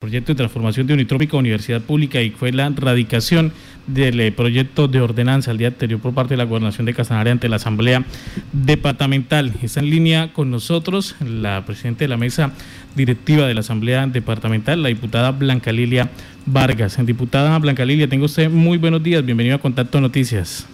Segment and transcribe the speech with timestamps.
[0.00, 3.52] proyecto de transformación de Unitrópica Universidad Pública y fue la radicación
[3.86, 7.30] del eh, proyecto de ordenanza al día anterior por parte de la Gobernación de Casanare
[7.30, 8.02] ante la Asamblea
[8.50, 9.52] Departamental.
[9.60, 12.52] Está en línea con nosotros la presidenta de la mesa
[12.96, 16.08] directiva de la Asamblea Departamental, la diputada Blanca Lilia
[16.46, 16.96] Vargas.
[17.04, 20.66] Diputada Blanca Lilia, tengo usted muy buenos días, bienvenido a Contacto Noticias.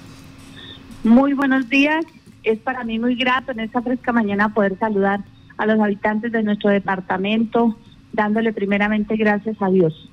[1.03, 2.05] Muy buenos días,
[2.45, 5.25] es para mí muy grato en esta fresca mañana poder saludar
[5.57, 7.77] a los habitantes de nuestro departamento,
[8.17, 10.11] dándole primeramente gracias a Dios.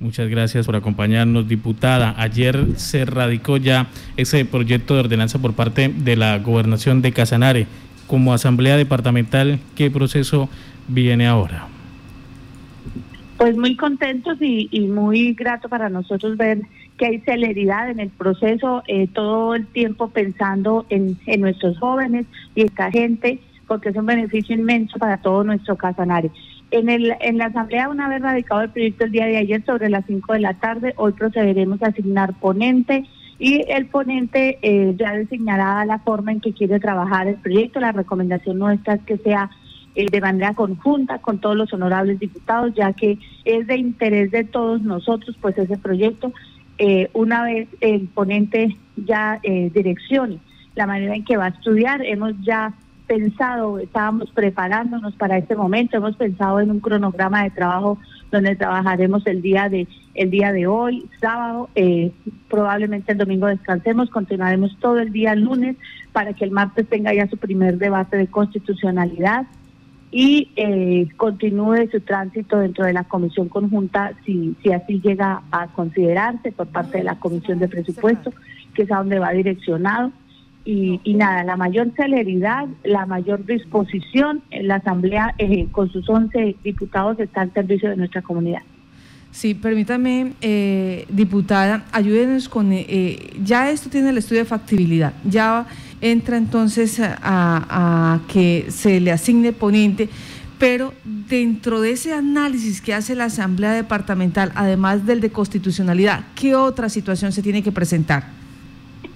[0.00, 2.14] Muchas gracias por acompañarnos, diputada.
[2.16, 7.66] Ayer se radicó ya ese proyecto de ordenanza por parte de la gobernación de Casanare.
[8.06, 10.48] Como asamblea departamental, ¿qué proceso
[10.88, 11.68] viene ahora?
[13.36, 16.62] Pues muy contentos y, muy grato para nosotros ver
[16.96, 22.24] que hay celeridad en el proceso, eh, todo el tiempo pensando en, en nuestros jóvenes
[22.54, 26.30] y esta gente, porque es un beneficio inmenso para todo nuestro Casanare.
[26.70, 29.88] En, el, en la Asamblea, una vez radicado el proyecto el día de ayer sobre
[29.88, 33.06] las 5 de la tarde, hoy procederemos a asignar ponente
[33.40, 37.80] y el ponente eh, ya designará la forma en que quiere trabajar el proyecto.
[37.80, 39.50] La recomendación nuestra es que sea
[39.96, 44.44] eh, de manera conjunta con todos los honorables diputados, ya que es de interés de
[44.44, 46.32] todos nosotros, pues ese proyecto,
[46.78, 50.38] eh, una vez el ponente ya direccione
[50.76, 52.74] la manera en que va a estudiar, hemos ya
[53.10, 57.98] pensado, estábamos preparándonos para este momento, hemos pensado en un cronograma de trabajo
[58.30, 62.12] donde trabajaremos el día de el día de hoy, sábado, eh,
[62.48, 65.76] probablemente el domingo descansemos, continuaremos todo el día lunes
[66.12, 69.44] para que el martes tenga ya su primer debate de constitucionalidad
[70.12, 75.66] y eh, continúe su tránsito dentro de la comisión conjunta si, si así llega a
[75.66, 78.32] considerarse por parte de la comisión de presupuesto,
[78.72, 80.12] que es a donde va direccionado
[80.70, 87.18] y, nada, la mayor celeridad, la mayor disposición, la Asamblea eh, con sus 11 diputados
[87.18, 88.62] está al servicio de nuestra comunidad.
[89.32, 95.66] Sí, permítame, eh, diputada, ayúdenos con, eh, ya esto tiene el estudio de factibilidad, ya
[96.00, 100.08] entra entonces a, a, que se le asigne ponente,
[100.58, 106.54] pero dentro de ese análisis que hace la Asamblea Departamental, además del de constitucionalidad, ¿qué
[106.54, 108.39] otra situación se tiene que presentar?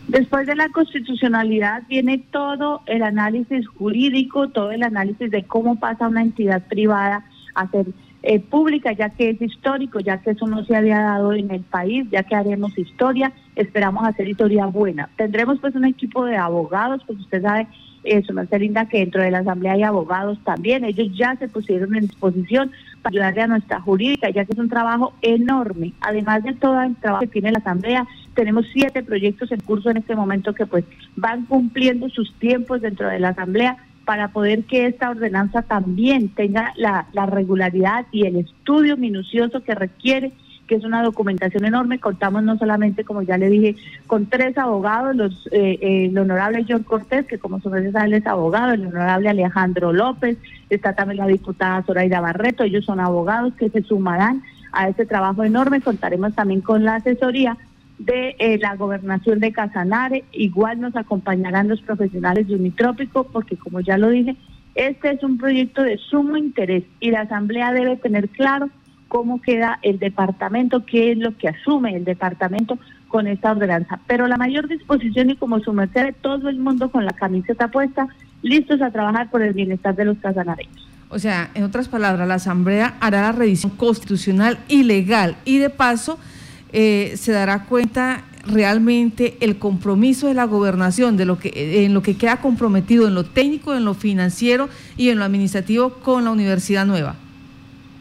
[0.08, 6.08] Después de la constitucionalidad viene todo el análisis jurídico, todo el análisis de cómo pasa
[6.08, 7.86] una entidad privada a ser
[8.22, 11.60] eh, pública, ya que es histórico, ya que eso no se había dado en el
[11.60, 15.10] país, ya que haremos historia, esperamos hacer historia buena.
[15.16, 17.66] Tendremos pues un equipo de abogados, pues usted sabe
[18.04, 20.84] eso, Marcela Linda, que dentro de la Asamblea hay abogados también.
[20.84, 22.70] Ellos ya se pusieron en disposición
[23.02, 25.92] para ayudarle a nuestra jurídica, ya que es un trabajo enorme.
[26.00, 29.98] Además de todo el trabajo que tiene la Asamblea, tenemos siete proyectos en curso en
[29.98, 30.84] este momento que pues
[31.16, 36.72] van cumpliendo sus tiempos dentro de la Asamblea para poder que esta ordenanza también tenga
[36.76, 40.32] la, la regularidad y el estudio minucioso que requiere
[40.66, 41.98] que es una documentación enorme.
[41.98, 46.64] Contamos no solamente, como ya le dije, con tres abogados, los, eh, eh, el honorable
[46.68, 50.38] John Cortés, que como su merced sabe es abogado, el honorable Alejandro López,
[50.70, 55.44] está también la diputada Zoraida Barreto, ellos son abogados que se sumarán a este trabajo
[55.44, 55.80] enorme.
[55.80, 57.56] Contaremos también con la asesoría
[57.98, 63.80] de eh, la gobernación de Casanare, igual nos acompañarán los profesionales de Unitrópico, porque como
[63.80, 64.36] ya lo dije,
[64.74, 68.68] este es un proyecto de sumo interés y la Asamblea debe tener claro
[69.08, 74.00] cómo queda el departamento, qué es lo que asume el departamento con esta ordenanza.
[74.08, 78.08] Pero la mayor disposición y como su merced todo el mundo con la camiseta puesta,
[78.42, 80.84] listos a trabajar por el bienestar de los casanareños.
[81.10, 85.70] O sea, en otras palabras, la Asamblea hará la revisión constitucional y legal y de
[85.70, 86.18] paso
[86.74, 92.02] eh, se dará cuenta realmente el compromiso de la gobernación, de lo que en lo
[92.02, 94.68] que queda comprometido en lo técnico, en lo financiero
[94.98, 97.16] y en lo administrativo con la universidad nueva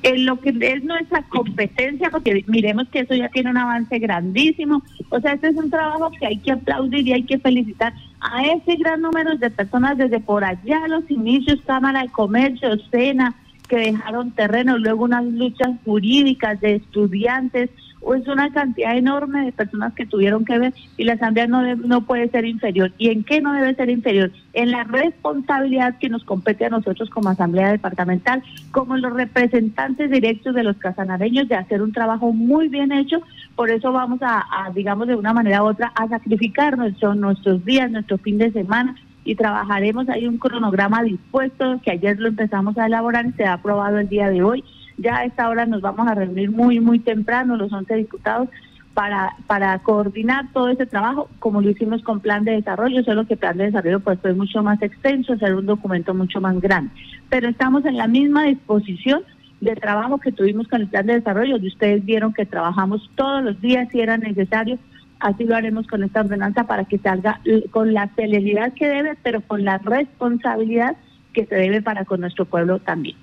[0.03, 4.83] en lo que es nuestra competencia, porque miremos que eso ya tiene un avance grandísimo.
[5.09, 8.45] O sea, este es un trabajo que hay que aplaudir y hay que felicitar a
[8.45, 13.33] ese gran número de personas desde por allá, los inicios, Cámara de Comercio, Sena,
[13.69, 17.69] que dejaron terreno, luego unas luchas jurídicas de estudiantes,
[18.13, 22.01] es una cantidad enorme de personas que tuvieron que ver y la Asamblea no, no
[22.01, 22.91] puede ser inferior.
[22.97, 24.31] ¿Y en qué no debe ser inferior?
[24.51, 30.53] En la responsabilidad que nos compete a nosotros como Asamblea Departamental, como los representantes directos
[30.53, 33.21] de los casanareños de hacer un trabajo muy bien hecho.
[33.55, 37.89] Por eso vamos a, digamos, de una manera u otra, a sacrificar nuestro, nuestros días,
[37.89, 40.09] nuestro fin de semana y trabajaremos.
[40.09, 44.09] Hay un cronograma dispuesto que ayer lo empezamos a elaborar y se ha aprobado el
[44.09, 44.63] día de hoy
[44.97, 48.49] ya a esta hora nos vamos a reunir muy, muy temprano, los 11 diputados,
[48.93, 53.37] para, para coordinar todo ese trabajo, como lo hicimos con plan de desarrollo, solo que
[53.37, 56.91] plan de desarrollo pues fue mucho más extenso, hacer un documento mucho más grande.
[57.29, 59.23] Pero estamos en la misma disposición
[59.61, 63.43] de trabajo que tuvimos con el plan de desarrollo, donde ustedes vieron que trabajamos todos
[63.43, 64.77] los días si era necesario.
[65.19, 67.39] Así lo haremos con esta ordenanza para que salga
[67.71, 70.97] con la celeridad que debe, pero con la responsabilidad
[71.31, 73.15] que se debe para con nuestro pueblo también.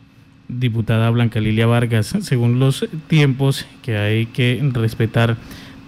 [0.59, 5.37] Diputada Blanca Lilia Vargas, según los tiempos que hay que respetar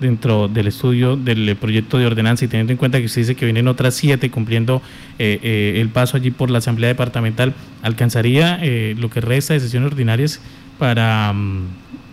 [0.03, 3.47] dentro del estudio del proyecto de ordenanza y teniendo en cuenta que usted dice que
[3.47, 4.83] vienen otras siete cumpliendo
[5.19, 9.61] eh, eh, el paso allí por la Asamblea Departamental, ¿alcanzaría eh, lo que resta de
[9.61, 10.43] sesiones ordinarias
[10.79, 11.67] para mm,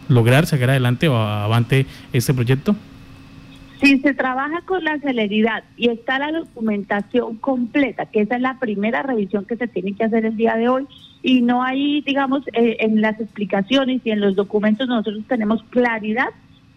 [0.07, 2.75] lograr sacar adelante o avante este proyecto?
[3.81, 8.60] Si se trabaja con la celeridad y está la documentación completa, que esa es la
[8.60, 10.86] primera revisión que se tiene que hacer el día de hoy,
[11.21, 16.30] y no hay, digamos, en las explicaciones y en los documentos nosotros tenemos claridad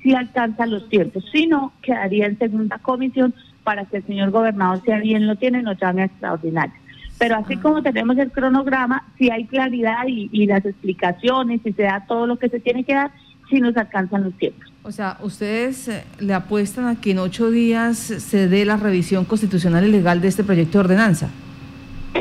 [0.02, 1.24] si alcanza los tiempos.
[1.32, 5.62] Si no, quedaría en segunda comisión para que el señor gobernador, sea bien lo tiene,
[5.62, 6.74] nos llame a extraordinario.
[7.18, 12.04] Pero así como tenemos el cronograma, si hay claridad y, las explicaciones, si se da
[12.08, 13.12] todo lo que se tiene que dar,
[13.48, 14.72] si nos alcanzan los tiempos.
[14.82, 19.24] O sea, ustedes eh, le apuestan a que en ocho días se dé la revisión
[19.24, 21.28] constitucional y legal de este proyecto de ordenanza.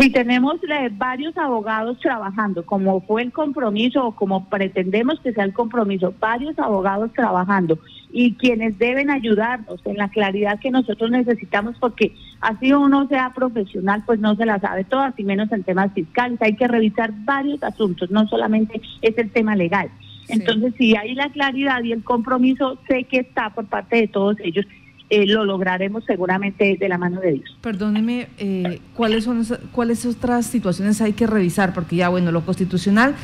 [0.02, 5.44] Si tenemos eh, varios abogados trabajando, como fue el compromiso o como pretendemos que sea
[5.44, 7.78] el compromiso, varios abogados trabajando
[8.12, 14.02] y quienes deben ayudarnos en la claridad que nosotros necesitamos, porque así uno sea profesional,
[14.04, 16.42] pues no se la sabe todas, y menos en temas fiscales.
[16.42, 19.92] Hay que revisar varios asuntos, no solamente es el tema legal.
[20.30, 24.38] Entonces, si hay la claridad y el compromiso, sé que está por parte de todos
[24.40, 24.66] ellos
[25.12, 27.58] eh, lo lograremos seguramente de la mano de Dios.
[27.60, 31.74] Perdóneme, eh, ¿cuáles son cuáles otras situaciones hay que revisar?
[31.74, 33.16] Porque ya, bueno, lo constitucional,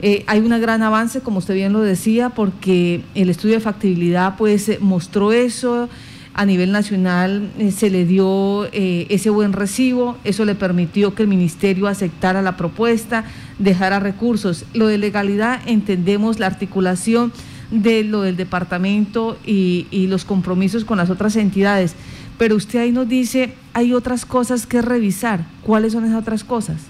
[0.00, 4.38] eh, hay un gran avance, como usted bien lo decía, porque el estudio de factibilidad
[4.38, 5.90] pues mostró eso,
[6.32, 11.88] a nivel nacional se le dio ese buen recibo, eso le permitió que el ministerio
[11.88, 13.24] aceptara la propuesta,
[13.58, 14.64] dejara recursos.
[14.72, 17.32] Lo de legalidad entendemos la articulación
[17.70, 21.96] de lo del departamento y, y los compromisos con las otras entidades.
[22.38, 25.40] Pero usted ahí nos dice, hay otras cosas que revisar.
[25.62, 26.88] ¿Cuáles son esas otras cosas?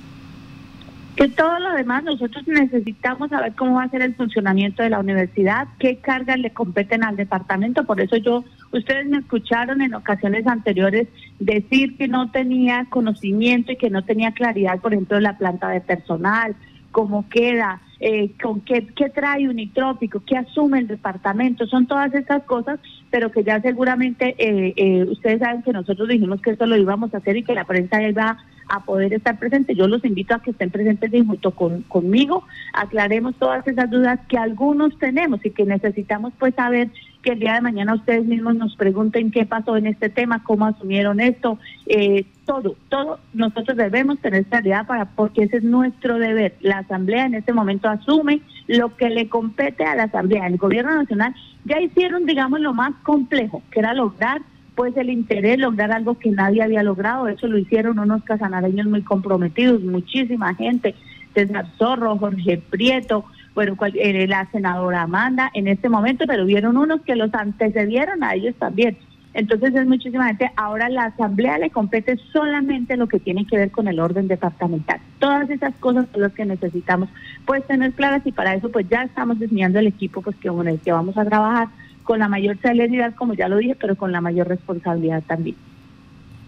[1.16, 4.98] Que todo lo demás nosotros necesitamos saber cómo va a ser el funcionamiento de la
[4.98, 7.84] universidad, qué cargas le competen al departamento.
[7.84, 11.06] Por eso yo, ustedes me escucharon en ocasiones anteriores
[11.38, 15.80] decir que no tenía conocimiento y que no tenía claridad, por ejemplo, la planta de
[15.80, 16.56] personal,
[16.90, 22.42] cómo queda, eh, con qué, qué trae Unitrópico, qué asume el departamento, son todas estas
[22.44, 22.80] cosas,
[23.10, 27.14] pero que ya seguramente eh, eh, ustedes saben que nosotros dijimos que esto lo íbamos
[27.14, 28.38] a hacer y que la prensa iba
[28.68, 29.74] a poder estar presente.
[29.74, 34.36] Yo los invito a que estén presentes junto con, conmigo aclaremos todas esas dudas que
[34.36, 36.90] algunos tenemos y que necesitamos pues saber
[37.22, 40.66] que el día de mañana ustedes mismos nos pregunten qué pasó en este tema, cómo
[40.66, 46.54] asumieron esto, eh, todo, todo nosotros debemos tener claridad para, porque ese es nuestro deber.
[46.60, 50.46] La Asamblea en este momento asume lo que le compete a la Asamblea.
[50.46, 51.34] El Gobierno Nacional
[51.64, 54.42] ya hicieron, digamos, lo más complejo, que era lograr
[54.74, 57.28] pues el interés, lograr algo que nadie había logrado.
[57.28, 60.94] Eso lo hicieron unos casanareños muy comprometidos, muchísima gente,
[61.34, 63.24] César Zorro, Jorge Prieto,
[63.54, 68.34] bueno, eh, la senadora Amanda en este momento, pero vieron unos que los antecedieron a
[68.34, 68.98] ellos también.
[69.32, 70.50] Entonces es muchísima gente.
[70.56, 75.00] Ahora la Asamblea le compete solamente lo que tiene que ver con el orden departamental.
[75.18, 77.08] Todas esas cosas son las que necesitamos
[77.44, 80.68] pues tener claras y para eso pues ya estamos diseñando el equipo pues que con
[80.68, 81.68] el que vamos a trabajar
[82.04, 85.56] con la mayor celeridad, como ya lo dije, pero con la mayor responsabilidad también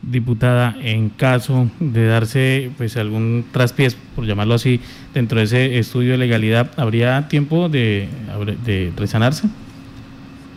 [0.06, 4.80] diputada, en caso de darse pues algún traspiés, por llamarlo así,
[5.12, 8.08] dentro de ese estudio de legalidad, ¿habría tiempo de,
[8.64, 9.48] de resanarse?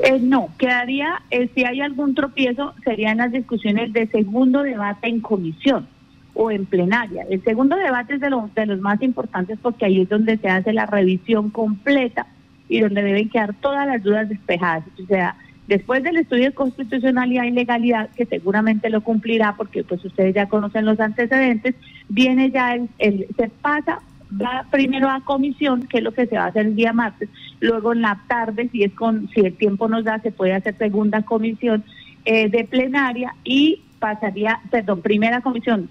[0.04, 5.20] Eh, no, quedaría, eh, si hay algún tropiezo, serían las discusiones de segundo debate en
[5.20, 5.88] comisión
[6.36, 7.26] o en plenaria.
[7.30, 10.48] El segundo debate es de, los de los más importantes porque ahí es donde se
[10.48, 12.28] hace la revisión completa
[12.70, 14.86] y donde deben quedar todas las dudas despejadas.
[15.04, 15.36] O sea,
[15.70, 20.50] Después del estudio de constitucionalidad y legalidad, que seguramente lo cumplirá porque pues ustedes ya
[20.50, 21.76] conocen los antecedentes,
[22.08, 24.00] viene ya el, se pasa
[24.34, 27.30] va primero a comisión, que es lo que se va a hacer el día martes,
[27.60, 30.76] luego en la tarde, si es con, si el tiempo nos da, se puede hacer
[30.76, 31.84] segunda comisión
[32.26, 35.88] eh, de plenaria y pasaría, perdón, primera comisión,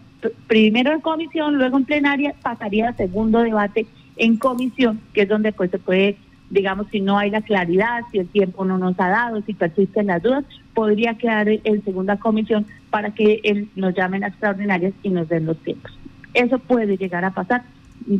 [0.48, 5.52] primero en comisión, luego en plenaria, pasaría a segundo debate en comisión, que es donde
[5.52, 6.16] pues se puede
[6.50, 10.06] digamos, si no hay la claridad, si el tiempo no nos ha dado, si persisten
[10.06, 15.10] las dudas, podría quedar en segunda comisión para que él nos llamen a extraordinarias y
[15.10, 15.92] nos den los tiempos.
[16.34, 17.64] Eso puede llegar a pasar,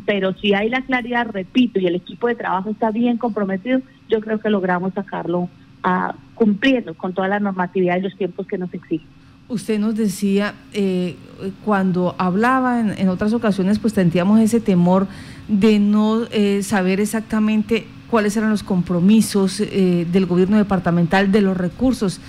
[0.05, 4.21] pero si hay la claridad, repito, y el equipo de trabajo está bien comprometido, yo
[4.21, 5.49] creo que logramos sacarlo
[5.83, 9.07] a cumpliendo con toda la normatividad y los tiempos que nos exigen.
[9.49, 11.17] usted nos decía, eh,
[11.65, 15.07] cuando hablaba en, otras ocasiones, pues sentíamos ese temor
[15.49, 21.57] de no eh, saber exactamente cuáles eran los compromisos eh, del gobierno departamental, de los
[21.57, 22.21] recursos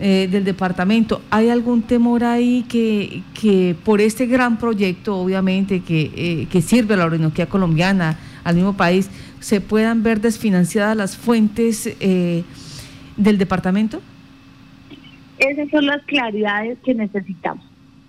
[0.00, 1.20] del departamento.
[1.28, 6.96] ¿Hay algún temor ahí que, que por este gran proyecto, obviamente, que, que sirve a
[6.96, 9.10] la Orinoquía colombiana, al mismo país,
[9.40, 14.00] se puedan ver desfinanciadas las fuentes del departamento?
[15.38, 17.64] Esas son las claridades que necesitamos.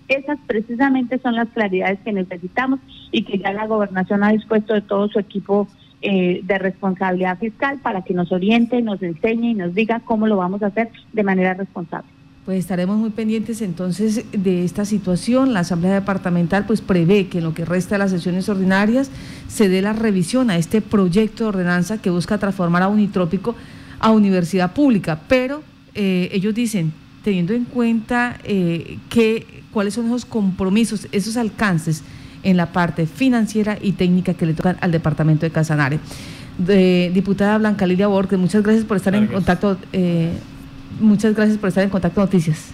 [0.08, 4.82] Esas precisamente son las claridades que necesitamos y que ya la gobernación ha dispuesto de
[4.82, 5.68] todo su equipo
[6.02, 10.36] eh, de responsabilidad fiscal para que nos oriente, nos enseñe y nos diga cómo lo
[10.36, 12.08] vamos a hacer de manera responsable.
[12.44, 15.52] Pues estaremos muy pendientes entonces de esta situación.
[15.52, 19.12] La Asamblea Departamental pues prevé que en lo que resta de las sesiones ordinarias
[19.46, 23.54] se dé la revisión a este proyecto de ordenanza que busca transformar a Unitrópico
[24.00, 25.62] a universidad pública, pero
[25.94, 26.92] eh, ellos dicen,
[27.22, 32.02] teniendo en cuenta eh, que, cuáles son esos compromisos, esos alcances
[32.42, 35.98] en la parte financiera y técnica que le tocan al departamento de Casanare.
[36.58, 39.76] diputada Blanca Lilia Borges, muchas gracias por estar en contacto.
[39.92, 40.32] Eh,
[41.00, 42.72] muchas gracias por estar en contacto Noticias.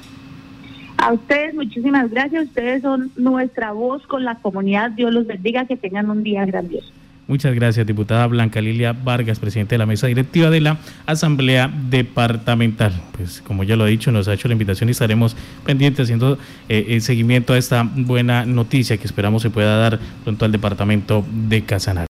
[0.98, 2.48] A ustedes, muchísimas gracias.
[2.48, 4.90] Ustedes son nuestra voz con la comunidad.
[4.90, 5.64] Dios los bendiga.
[5.64, 6.92] Que tengan un día grandioso.
[7.28, 12.90] Muchas gracias, diputada Blanca Lilia Vargas, presidente de la mesa directiva de la Asamblea Departamental.
[13.14, 16.38] Pues como ya lo he dicho, nos ha hecho la invitación y estaremos pendientes haciendo
[16.70, 21.22] eh, el seguimiento a esta buena noticia que esperamos se pueda dar pronto al departamento
[21.50, 22.06] de Casanar.